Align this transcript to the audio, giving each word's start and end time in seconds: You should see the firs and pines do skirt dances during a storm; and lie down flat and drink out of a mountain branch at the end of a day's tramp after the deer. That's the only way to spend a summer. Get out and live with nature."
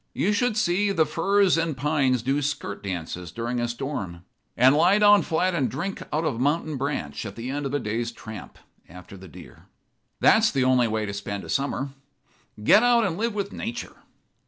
You 0.15 0.33
should 0.33 0.57
see 0.57 0.91
the 0.91 1.05
firs 1.05 1.59
and 1.59 1.77
pines 1.77 2.23
do 2.23 2.41
skirt 2.41 2.81
dances 2.81 3.31
during 3.31 3.59
a 3.59 3.67
storm; 3.67 4.25
and 4.57 4.75
lie 4.75 4.97
down 4.97 5.21
flat 5.21 5.53
and 5.53 5.69
drink 5.69 6.01
out 6.11 6.25
of 6.25 6.37
a 6.37 6.39
mountain 6.39 6.75
branch 6.75 7.23
at 7.23 7.35
the 7.35 7.51
end 7.51 7.67
of 7.67 7.73
a 7.75 7.79
day's 7.79 8.11
tramp 8.11 8.57
after 8.89 9.15
the 9.15 9.27
deer. 9.27 9.67
That's 10.19 10.49
the 10.49 10.63
only 10.63 10.87
way 10.87 11.05
to 11.05 11.13
spend 11.13 11.43
a 11.43 11.49
summer. 11.49 11.89
Get 12.63 12.81
out 12.81 13.05
and 13.05 13.15
live 13.15 13.35
with 13.35 13.53
nature." 13.53 13.95